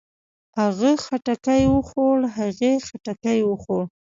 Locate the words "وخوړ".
1.73-2.17, 3.49-3.83